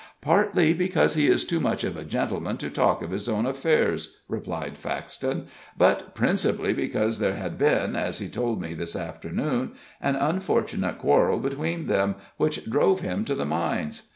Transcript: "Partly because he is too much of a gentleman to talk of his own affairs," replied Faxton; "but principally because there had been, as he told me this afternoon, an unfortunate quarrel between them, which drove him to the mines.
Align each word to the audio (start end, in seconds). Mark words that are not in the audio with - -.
"Partly 0.19 0.73
because 0.73 1.13
he 1.13 1.27
is 1.27 1.45
too 1.45 1.59
much 1.59 1.83
of 1.83 1.95
a 1.95 2.03
gentleman 2.03 2.57
to 2.57 2.71
talk 2.71 3.03
of 3.03 3.11
his 3.11 3.29
own 3.29 3.45
affairs," 3.45 4.15
replied 4.27 4.75
Faxton; 4.75 5.45
"but 5.77 6.15
principally 6.15 6.73
because 6.73 7.19
there 7.19 7.35
had 7.35 7.55
been, 7.55 7.95
as 7.95 8.17
he 8.17 8.27
told 8.27 8.59
me 8.59 8.73
this 8.73 8.95
afternoon, 8.95 9.73
an 10.01 10.15
unfortunate 10.15 10.97
quarrel 10.97 11.37
between 11.37 11.85
them, 11.85 12.15
which 12.37 12.65
drove 12.67 13.01
him 13.01 13.23
to 13.25 13.35
the 13.35 13.45
mines. 13.45 14.09